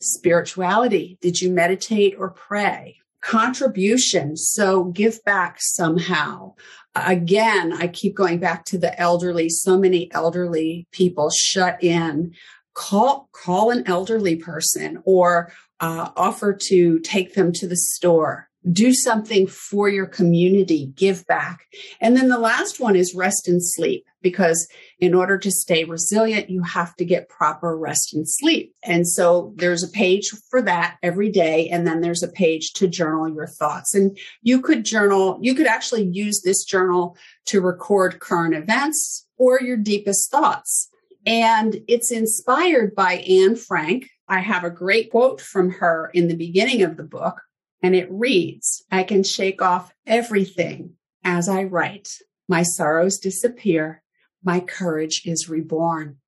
[0.00, 1.16] spirituality.
[1.22, 2.98] Did you meditate or pray?
[3.26, 4.36] Contribution.
[4.36, 6.54] So give back somehow.
[6.94, 9.48] Again, I keep going back to the elderly.
[9.48, 12.34] So many elderly people shut in.
[12.74, 18.92] Call, call an elderly person or uh, offer to take them to the store do
[18.92, 21.66] something for your community, give back.
[22.00, 26.50] And then the last one is rest and sleep because in order to stay resilient,
[26.50, 28.74] you have to get proper rest and sleep.
[28.82, 31.68] And so there's a page for that every day.
[31.68, 33.94] And then there's a page to journal your thoughts.
[33.94, 39.60] And you could journal, you could actually use this journal to record current events or
[39.60, 40.88] your deepest thoughts.
[41.24, 44.08] And it's inspired by Anne Frank.
[44.28, 47.42] I have a great quote from her in the beginning of the book
[47.82, 52.08] and it reads, I can shake off everything as I write.
[52.48, 54.02] My sorrows disappear.
[54.42, 56.18] My courage is reborn.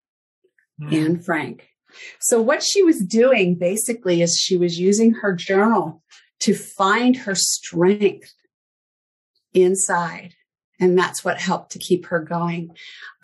[0.80, 0.92] Mm.
[0.92, 1.68] Anne Frank.
[2.20, 6.02] So what she was doing basically is she was using her journal
[6.40, 8.34] to find her strength
[9.54, 10.34] inside.
[10.80, 12.70] And that's what helped to keep her going.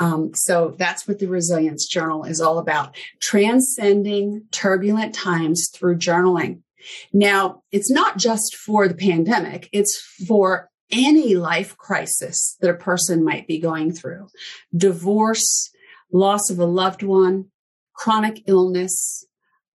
[0.01, 2.97] Um, so that's what the resilience journal is all about.
[3.21, 6.63] Transcending turbulent times through journaling.
[7.13, 13.25] Now, it's not just for the pandemic, it's for any life crisis that a person
[13.25, 14.29] might be going through
[14.77, 15.71] divorce,
[16.13, 17.47] loss of a loved one,
[17.95, 19.27] chronic illness,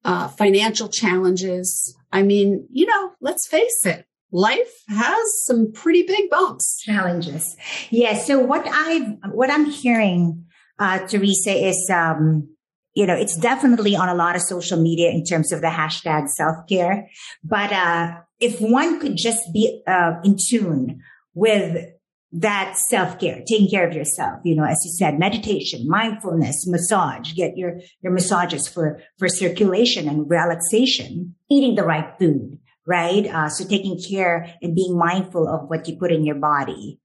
[0.05, 1.95] uh, financial challenges.
[2.11, 4.05] I mean, you know, let's face it.
[4.31, 6.81] life has some pretty big bumps.
[6.81, 7.55] Challenges.
[7.89, 8.17] Yeah.
[8.17, 10.45] So what I what I'm hearing,
[10.77, 12.49] uh, Teresa, is um,
[12.93, 16.27] you know, it's definitely on a lot of social media in terms of the hashtag
[16.27, 17.09] self care.
[17.43, 21.01] But uh, if one could just be uh, in tune
[21.33, 21.85] with
[22.31, 27.33] that self care, taking care of yourself, you know, as you said, meditation, mindfulness, massage,
[27.33, 33.25] get your, your massages for, for circulation and relaxation, eating the right food, right?
[33.27, 36.99] Uh, so taking care and being mindful of what you put in your body,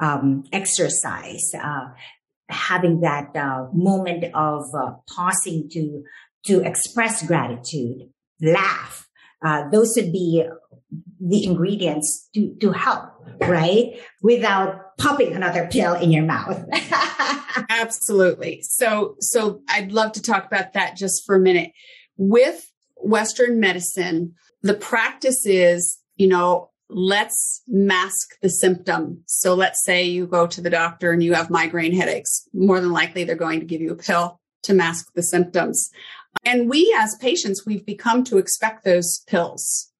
[0.00, 1.88] um, exercise, uh,
[2.48, 6.02] having that uh, moment of uh, pausing to
[6.46, 9.08] to express gratitude, laugh.
[9.44, 10.44] Uh, those would be
[11.20, 13.04] the ingredients to to help,
[13.40, 14.00] right?
[14.22, 16.62] Without popping another pill in your mouth.
[17.68, 18.62] Absolutely.
[18.62, 21.72] So so I'd love to talk about that just for a minute.
[22.16, 29.24] With Western medicine, the practice is, you know, let's mask the symptom.
[29.26, 32.48] So let's say you go to the doctor and you have migraine headaches.
[32.54, 35.90] More than likely, they're going to give you a pill to mask the symptoms.
[36.44, 39.90] And we as patients, we've become to expect those pills.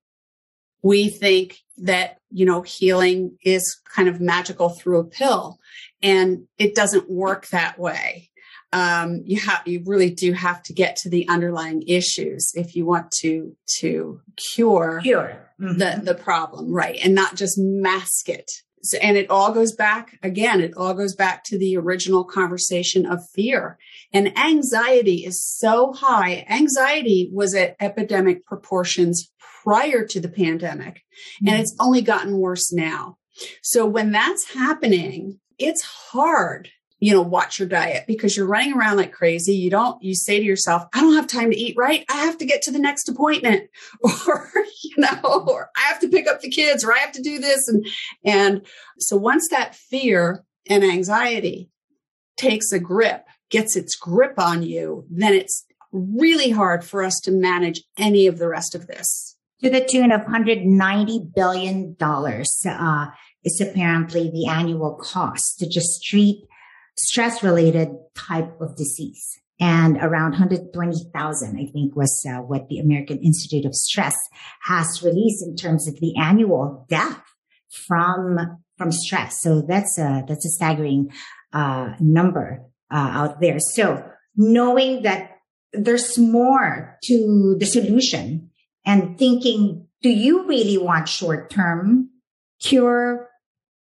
[0.83, 5.59] We think that, you know, healing is kind of magical through a pill
[6.00, 8.30] and it doesn't work that way.
[8.74, 12.84] Um, you have, you really do have to get to the underlying issues if you
[12.84, 15.78] want to, to cure, cure mm-hmm.
[15.78, 16.98] the, the problem, right?
[17.02, 18.50] And not just mask it.
[18.82, 23.06] So, and it all goes back again, it all goes back to the original conversation
[23.06, 23.78] of fear.
[24.12, 26.44] And anxiety is so high.
[26.50, 29.30] Anxiety was at epidemic proportions
[29.62, 31.48] prior to the pandemic, mm-hmm.
[31.48, 33.16] and it's only gotten worse now.
[33.62, 36.68] So when that's happening, it's hard
[37.04, 39.54] you know, watch your diet because you're running around like crazy.
[39.54, 42.02] You don't, you say to yourself, I don't have time to eat right.
[42.08, 43.68] I have to get to the next appointment
[44.26, 44.50] or,
[44.82, 47.40] you know, or I have to pick up the kids or I have to do
[47.40, 47.68] this.
[47.68, 47.86] And,
[48.24, 48.66] and
[48.98, 51.68] so once that fear and anxiety
[52.38, 57.30] takes a grip, gets its grip on you, then it's really hard for us to
[57.30, 59.36] manage any of the rest of this.
[59.62, 63.06] To the tune of $190 billion uh,
[63.44, 66.46] is apparently the annual cost to just treat
[66.96, 69.40] stress related type of disease.
[69.61, 74.16] And around 120,000, I think, was uh, what the American Institute of Stress
[74.62, 77.22] has released in terms of the annual death
[77.70, 79.40] from from stress.
[79.40, 81.12] So that's a that's a staggering
[81.52, 83.59] uh, number uh, out there.
[83.61, 84.04] So
[84.37, 85.38] knowing that
[85.72, 88.50] there's more to the solution
[88.85, 92.11] and thinking, do you really want short term
[92.61, 93.28] cure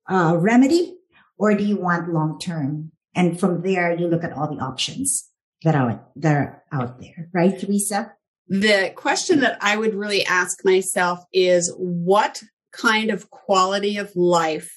[0.09, 0.97] uh, remedy
[1.37, 2.90] or do you want long term?
[3.13, 5.29] And from there, you look at all the options
[5.63, 8.13] that are, that are out there, right, Teresa?
[8.47, 14.73] The question that I would really ask myself is what kind of quality of life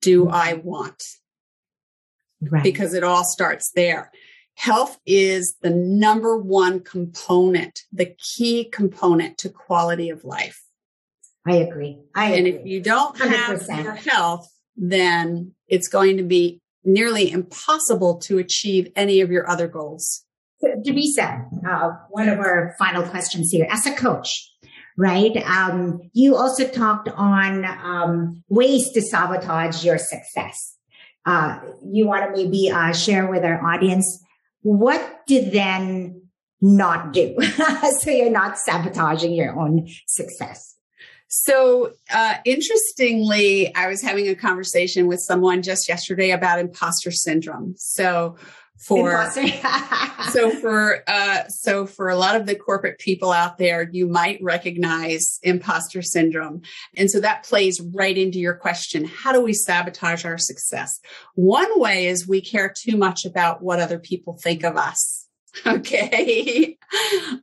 [0.00, 0.34] do mm-hmm.
[0.34, 1.02] I want?
[2.40, 2.62] Right.
[2.62, 4.12] Because it all starts there.
[4.54, 10.60] Health is the number one component, the key component to quality of life.
[11.46, 11.98] I agree.
[12.14, 12.60] I and agree.
[12.60, 13.68] if you don't 100%.
[13.68, 19.48] have your health, then it's going to be nearly impossible to achieve any of your
[19.48, 20.24] other goals.
[20.84, 23.66] Teresa, uh, one of our final questions here.
[23.70, 24.50] As a coach,
[24.96, 25.36] right?
[25.46, 30.76] Um, you also talked on um, ways to sabotage your success.
[31.24, 31.60] Uh,
[31.92, 34.24] you want to maybe uh, share with our audience
[34.62, 36.22] what to then
[36.60, 37.36] not do
[38.00, 40.77] so you're not sabotaging your own success.
[41.28, 47.74] So, uh, interestingly, I was having a conversation with someone just yesterday about imposter syndrome.
[47.76, 48.36] So,
[48.78, 49.28] for
[50.30, 54.38] so for uh, so for a lot of the corporate people out there, you might
[54.40, 56.62] recognize imposter syndrome,
[56.96, 61.00] and so that plays right into your question: How do we sabotage our success?
[61.34, 65.17] One way is we care too much about what other people think of us.
[65.66, 66.76] Okay.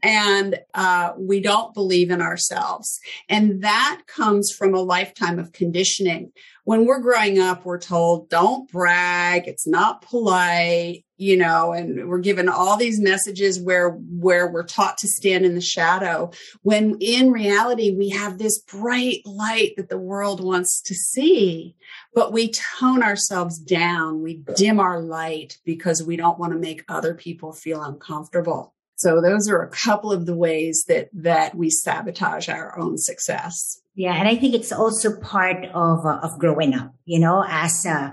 [0.03, 2.99] and uh, we don't believe in ourselves.
[3.29, 6.31] And that comes from a lifetime of conditioning.
[6.65, 9.47] When we're growing up, we're told, don't brag.
[9.47, 14.97] It's not polite, you know, and we're given all these messages where, where we're taught
[14.99, 16.31] to stand in the shadow.
[16.63, 21.75] When in reality, we have this bright light that the world wants to see
[22.15, 24.21] but we tone ourselves down.
[24.21, 28.73] We dim our light because we don't want to make other people feel uncomfortable.
[28.95, 33.81] So those are a couple of the ways that, that we sabotage our own success.
[33.95, 34.13] Yeah.
[34.13, 38.11] And I think it's also part of, uh, of growing up, you know, as, uh,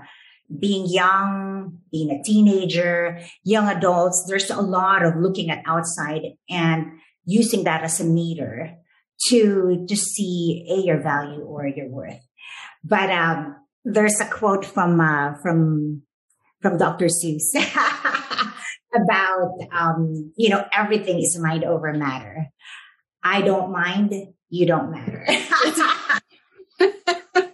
[0.59, 6.99] being young, being a teenager, young adults, there's a lot of looking at outside and
[7.25, 8.75] using that as a meter
[9.27, 12.19] to to see a your value or your worth.
[12.83, 13.55] But um,
[13.85, 16.03] there's a quote from uh, from
[16.61, 17.07] from Dr.
[17.07, 17.55] Seuss
[18.93, 22.47] about um, you know everything is mind over matter.
[23.23, 24.13] I don't mind,
[24.53, 25.25] you don't matter.
[25.29, 25.39] I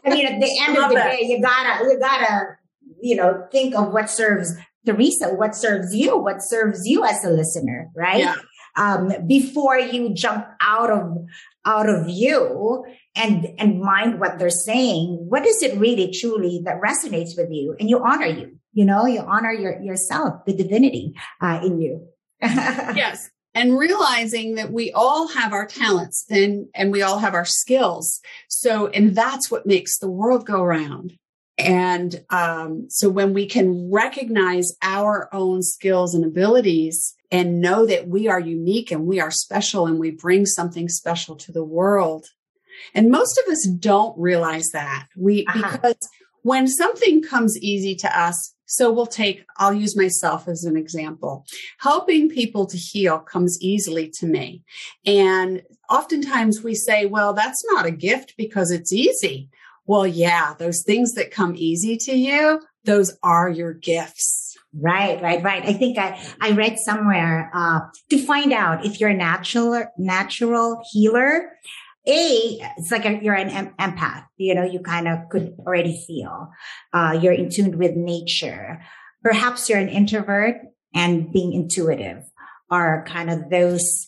[0.06, 2.58] mean, at the end of the day, you gotta you gotta
[3.02, 4.54] you know think of what serves
[4.86, 8.20] Teresa, what serves you, what serves you as a listener, right?
[8.20, 8.36] Yeah.
[8.76, 11.18] Um, before you jump out of
[11.66, 12.86] out of you
[13.16, 17.78] and and mind what they're saying, what is it really truly that resonates with you,
[17.80, 18.58] and you honor you.
[18.74, 22.08] You know, you honor your yourself, the divinity uh, in you.
[22.42, 27.46] yes, and realizing that we all have our talents and and we all have our
[27.46, 28.20] skills.
[28.48, 31.14] So, and that's what makes the world go round.
[31.58, 38.08] And um, so when we can recognize our own skills and abilities and know that
[38.08, 42.28] we are unique and we are special and we bring something special to the world.
[42.96, 45.72] And most of us don't realize that we, uh-huh.
[45.74, 46.10] because
[46.44, 51.46] when something comes easy to us, so we'll take, I'll use myself as an example.
[51.80, 54.64] Helping people to heal comes easily to me.
[55.08, 59.50] And oftentimes we say, well, that's not a gift because it's easy.
[59.88, 64.56] Well, yeah, those things that come easy to you, those are your gifts.
[64.72, 65.66] Right, right, right.
[65.66, 67.80] I think I, I read somewhere, uh,
[68.12, 71.54] to find out if you're a natural, natural healer.
[72.08, 76.50] A, it's like a, you're an empath, you know, you kind of could already feel,
[76.94, 78.82] uh, you're in tune with nature.
[79.22, 80.56] Perhaps you're an introvert
[80.94, 82.24] and being intuitive
[82.72, 84.08] are kind of those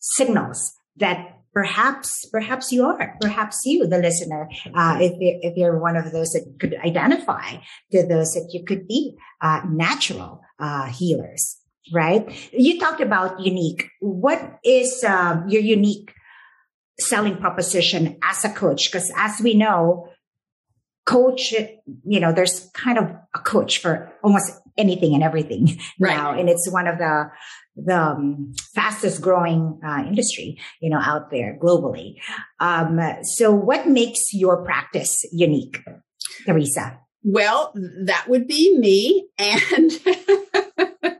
[0.00, 5.96] signals that perhaps perhaps you are perhaps you the listener uh, if, if you're one
[5.96, 7.56] of those that could identify
[7.92, 11.56] to those that you could be uh, natural uh, healers
[11.92, 16.12] right you talked about unique what is um, your unique
[16.98, 20.08] selling proposition as a coach because as we know
[21.06, 21.52] coach
[22.04, 26.16] you know there's kind of a coach for almost anything and everything right.
[26.16, 27.30] now and it's one of the
[27.76, 32.14] the um, fastest growing uh, industry, you know, out there globally.
[32.60, 35.82] Um, so what makes your practice unique,
[36.46, 37.00] Teresa?
[37.22, 37.72] Well,
[38.04, 39.90] that would be me and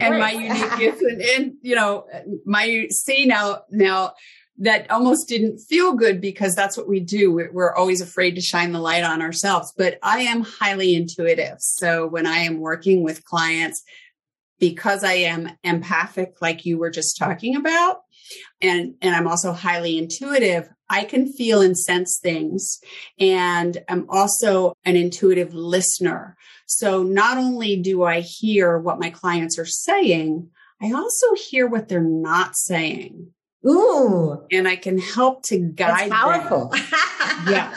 [0.00, 2.06] and my unique and, and you know
[2.44, 4.14] my see now now
[4.58, 7.32] that almost didn't feel good because that's what we do.
[7.52, 11.56] We're always afraid to shine the light on ourselves, but I am highly intuitive.
[11.60, 13.82] So when I am working with clients,
[14.58, 17.98] because I am empathic, like you were just talking about,
[18.60, 22.80] and, and I'm also highly intuitive, I can feel and sense things.
[23.20, 26.36] And I'm also an intuitive listener.
[26.66, 30.50] So not only do I hear what my clients are saying,
[30.82, 33.32] I also hear what they're not saying.
[33.66, 34.46] Ooh.
[34.50, 36.72] And I can help to guide That's powerful.
[37.48, 37.74] yeah.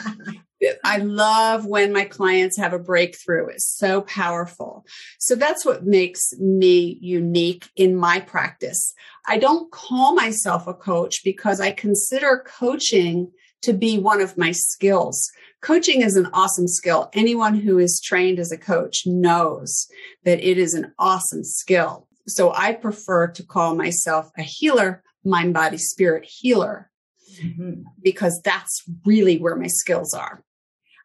[0.84, 3.48] I love when my clients have a breakthrough.
[3.48, 4.86] It's so powerful.
[5.18, 8.94] So that's what makes me unique in my practice.
[9.26, 14.52] I don't call myself a coach because I consider coaching to be one of my
[14.52, 15.30] skills.
[15.62, 17.08] Coaching is an awesome skill.
[17.12, 19.86] Anyone who is trained as a coach knows
[20.24, 22.08] that it is an awesome skill.
[22.26, 26.90] So I prefer to call myself a healer, mind, body, spirit healer.
[27.42, 27.82] Mm-hmm.
[28.02, 30.44] Because that's really where my skills are.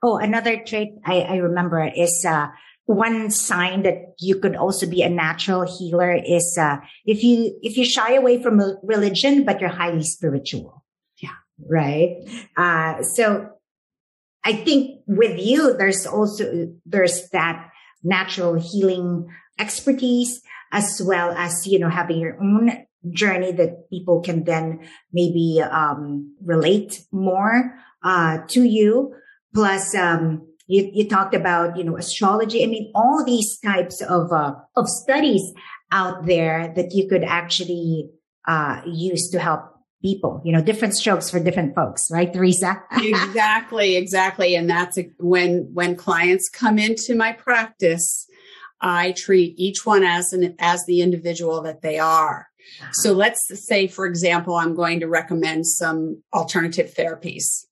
[0.03, 2.47] Oh, another trait I, I remember is uh,
[2.85, 7.77] one sign that you could also be a natural healer is uh, if you if
[7.77, 10.85] you shy away from religion, but you're highly spiritual.
[11.17, 11.35] Yeah.
[11.59, 12.17] Right.
[12.55, 13.49] Uh, so
[14.43, 17.69] I think with you, there's also there's that
[18.03, 19.27] natural healing
[19.59, 20.41] expertise
[20.71, 24.79] as well as you know having your own journey that people can then
[25.13, 27.73] maybe um, relate more
[28.03, 29.13] uh, to you
[29.57, 32.63] Plus, um, you, you talked about, you know, astrology.
[32.63, 35.41] I mean, all these types of, uh, of studies
[35.91, 38.11] out there that you could actually,
[38.47, 39.61] uh, use to help
[40.03, 42.83] people, you know, different strokes for different folks, right, Teresa?
[42.91, 44.53] exactly, exactly.
[44.53, 48.27] And that's a, when, when clients come into my practice,
[48.79, 52.46] I treat each one as an, as the individual that they are.
[52.93, 57.65] So let's say, for example, I'm going to recommend some alternative therapies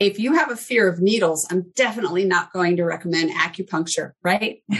[0.00, 4.62] if you have a fear of needles, I'm definitely not going to recommend acupuncture, right?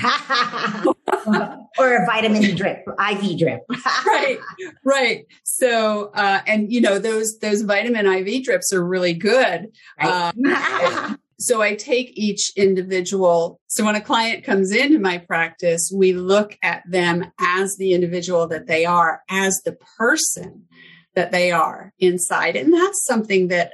[1.79, 3.61] or a vitamin drip, IV drip.
[4.07, 4.39] right,
[4.85, 5.27] right.
[5.45, 9.69] So, uh, and you know, those, those vitamin IV drips are really good.
[10.03, 10.35] Right.
[10.39, 13.61] Um, so I take each individual.
[13.67, 18.47] So when a client comes into my practice, we look at them as the individual
[18.49, 20.67] that they are, as the person
[21.15, 22.57] that they are inside.
[22.57, 23.73] And that's something that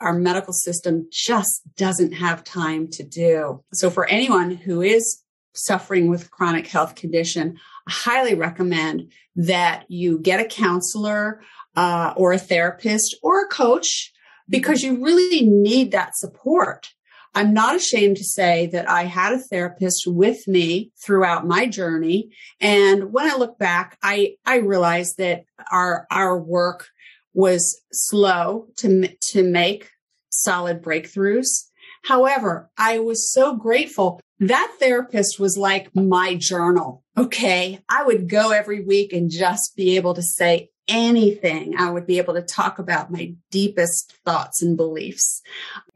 [0.00, 3.62] our medical system just doesn't have time to do.
[3.74, 5.22] So for anyone who is
[5.54, 11.42] suffering with chronic health condition, I highly recommend that you get a counselor
[11.76, 14.12] uh, or a therapist or a coach
[14.48, 16.90] because you really need that support.
[17.34, 22.30] I'm not ashamed to say that I had a therapist with me throughout my journey.
[22.60, 26.88] And when I look back, I, I realized that our, our work
[27.34, 29.90] was slow to, to make
[30.30, 31.68] solid breakthroughs.
[32.04, 34.20] However, I was so grateful.
[34.40, 37.04] That therapist was like my journal.
[37.16, 37.80] Okay.
[37.88, 41.76] I would go every week and just be able to say anything.
[41.78, 45.42] I would be able to talk about my deepest thoughts and beliefs.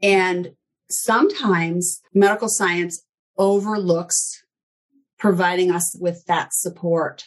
[0.01, 0.53] And
[0.89, 3.03] sometimes medical science
[3.37, 4.43] overlooks
[5.19, 7.25] providing us with that support.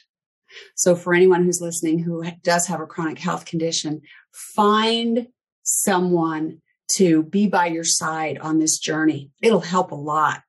[0.75, 4.03] So for anyone who's listening who does have a chronic health condition,
[4.33, 5.29] find
[5.63, 6.61] someone
[6.97, 9.31] to be by your side on this journey.
[9.43, 10.43] It'll help a lot.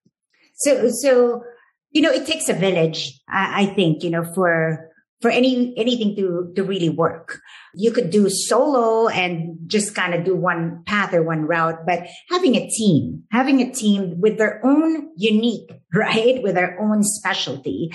[0.56, 1.44] So, so,
[1.92, 4.91] you know, it takes a village, I, I think, you know, for
[5.22, 7.40] for any anything to to really work.
[7.74, 12.08] You could do solo and just kind of do one path or one route, but
[12.30, 17.92] having a team, having a team with their own unique, right, with their own specialty,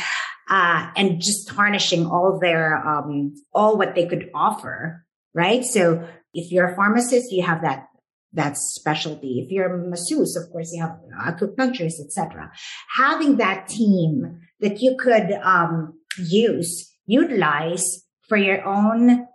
[0.48, 5.04] uh, and just harnessing all their um, all what they could offer,
[5.34, 5.64] right?
[5.64, 7.88] So if you're a pharmacist, you have that
[8.32, 9.40] that specialty.
[9.44, 12.52] If you're a masseuse, of course, you have acupuncturist, etc.
[12.96, 19.26] Having that team that you could um, use utilize for your own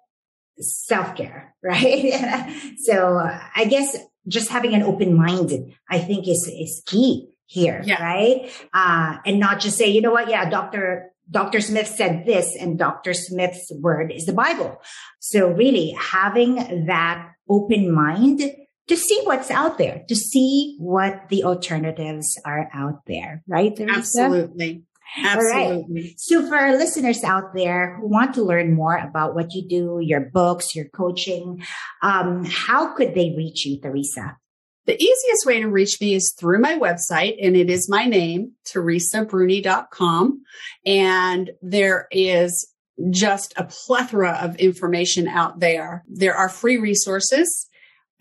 [0.60, 2.74] self care, right?
[2.84, 3.18] so
[3.56, 3.98] I guess
[4.28, 8.02] just having an open mind, I think is, is key here, yeah.
[8.02, 8.52] right?
[8.74, 10.30] Uh, and not just say, you know what?
[10.30, 11.12] Yeah, Dr.
[11.30, 11.62] Dr.
[11.62, 13.14] Smith said this and Dr.
[13.14, 14.82] Smith's word is the Bible.
[15.20, 18.42] So really having that open mind
[18.88, 23.76] to see what's out there, to see what the alternatives are out there, right?
[23.76, 23.98] Teresa?
[23.98, 24.84] Absolutely.
[25.18, 26.02] Absolutely.
[26.04, 26.14] Right.
[26.18, 30.00] So for our listeners out there who want to learn more about what you do,
[30.02, 31.64] your books, your coaching,
[32.02, 34.38] um, how could they reach you, Teresa?
[34.86, 38.54] The easiest way to reach me is through my website, and it is my name,
[38.68, 40.42] teresabruni.com.
[40.86, 42.68] And there is
[43.12, 46.04] just a plethora of information out there.
[46.08, 47.68] There are free resources.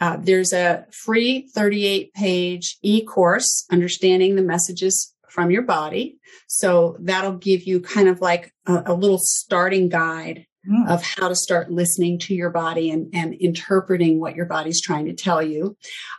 [0.01, 6.19] Uh, there's a free 38 page e course, Understanding the Messages from your body.
[6.47, 10.89] So that'll give you kind of like a, a little starting guide mm.
[10.89, 15.07] of how to start listening to your body and, and interpreting what your body's trying
[15.07, 15.77] to tell you.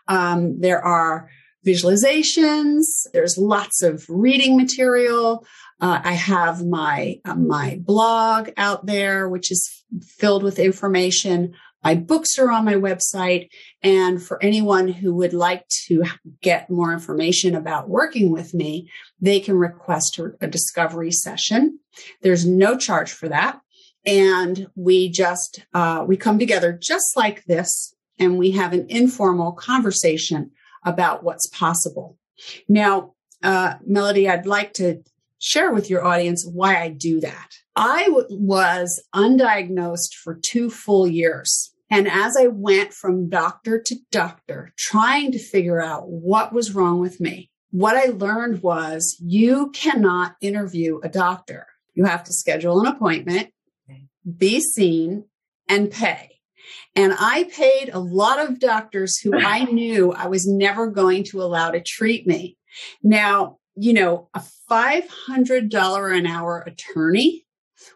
[0.08, 1.30] Um, there are
[1.66, 2.84] visualizations.
[3.14, 5.46] There's lots of reading material.
[5.80, 9.84] Uh, I have my uh, my blog out there, which is
[10.18, 11.54] filled with information
[11.84, 13.50] my books are on my website.
[13.82, 16.04] And for anyone who would like to
[16.42, 21.80] get more information about working with me, they can request a discovery session.
[22.22, 23.62] There's no charge for that.
[24.06, 29.52] And we just, uh, we come together just like this and we have an informal
[29.52, 30.52] conversation
[30.86, 32.18] about what's possible.
[32.68, 33.14] Now,
[33.44, 35.04] uh, Melody, I'd like to
[35.40, 37.50] share with your audience why I do that.
[37.76, 41.74] I w- was undiagnosed for two full years.
[41.90, 47.00] And as I went from doctor to doctor, trying to figure out what was wrong
[47.00, 51.68] with me, what I learned was you cannot interview a doctor.
[51.94, 53.50] You have to schedule an appointment,
[54.38, 55.26] be seen,
[55.68, 56.32] and pay.
[56.96, 61.42] And I paid a lot of doctors who I knew I was never going to
[61.42, 62.58] allow to treat me.
[63.04, 67.46] Now, you know, a $500 an hour attorney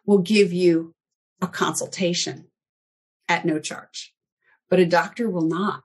[0.05, 0.93] will give you
[1.41, 2.47] a consultation
[3.27, 4.13] at no charge,
[4.69, 5.81] but a doctor will not.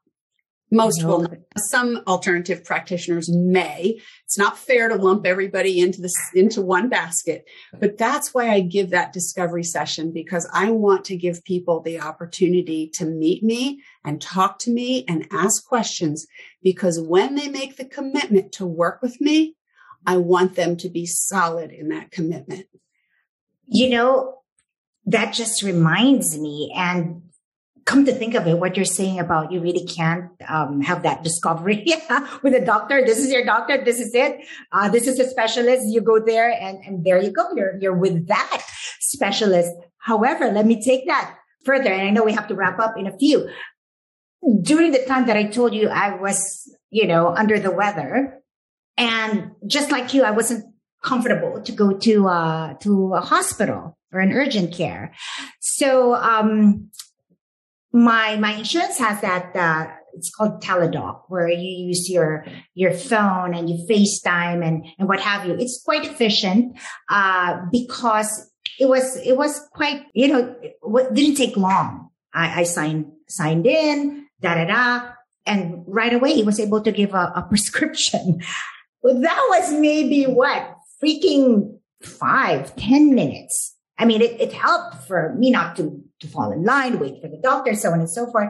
[0.70, 1.08] Most no.
[1.08, 1.38] will not.
[1.56, 4.00] Some alternative practitioners may.
[4.24, 7.44] It's not fair to lump everybody into this, into one basket,
[7.80, 12.00] but that's why I give that discovery session because I want to give people the
[12.00, 16.26] opportunity to meet me and talk to me and ask questions
[16.62, 19.56] because when they make the commitment to work with me,
[20.06, 22.66] I want them to be solid in that commitment.
[23.70, 24.34] You know,
[25.06, 27.22] that just reminds me and
[27.84, 31.24] come to think of it, what you're saying about you really can't um, have that
[31.24, 31.84] discovery
[32.42, 33.02] with a doctor.
[33.04, 33.82] This is your doctor.
[33.84, 34.44] This is it.
[34.70, 35.86] Uh, this is a specialist.
[35.88, 37.48] You go there and, and there you go.
[37.56, 38.64] You're, you're with that
[39.00, 39.72] specialist.
[39.98, 41.90] However, let me take that further.
[41.92, 43.48] And I know we have to wrap up in a few.
[44.62, 48.40] During the time that I told you I was, you know, under the weather
[48.96, 50.64] and just like you, I wasn't
[51.02, 55.12] comfortable to go to, uh, to a hospital or an urgent care.
[55.60, 56.90] So, um,
[57.92, 62.44] my my insurance has that uh, it's called Teladoc where you use your
[62.74, 65.54] your phone and you facetime and and what have you.
[65.54, 66.78] It's quite efficient
[67.08, 70.54] uh, because it was it was quite you know
[71.12, 72.10] didn't take long.
[72.32, 75.12] I, I signed signed in da da da
[75.46, 78.40] and right away he was able to give a, a prescription.
[79.02, 85.34] Well, that was maybe what freaking five ten minutes I mean, it, it helped for
[85.38, 88.30] me not to, to fall in line, wait for the doctor, so on and so
[88.32, 88.48] forth.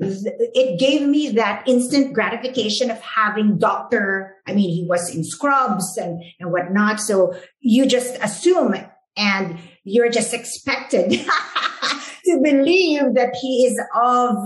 [0.00, 4.36] It gave me that instant gratification of having doctor.
[4.46, 7.00] I mean, he was in scrubs and, and whatnot.
[7.00, 8.76] So you just assume
[9.16, 11.10] and you're just expected
[12.24, 14.36] to believe that he is of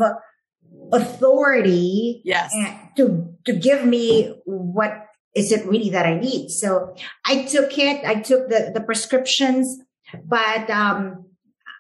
[0.92, 2.22] authority.
[2.24, 2.52] Yes.
[2.96, 6.50] To, to give me what is it really that I need?
[6.50, 8.04] So I took it.
[8.04, 9.78] I took the, the prescriptions
[10.24, 11.26] but um,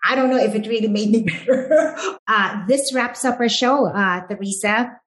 [0.04, 2.18] I don't know if it really made me better.
[2.26, 4.98] uh, this wraps up our show, uh, Teresa.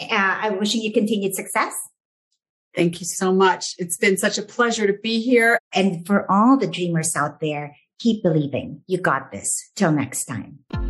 [0.00, 1.74] Uh, I'm wishing you continued success.
[2.74, 3.74] Thank you so much.
[3.78, 5.58] It's been such a pleasure to be here.
[5.74, 8.82] And for all the dreamers out there, keep believing.
[8.86, 9.70] You got this.
[9.74, 10.89] Till next time.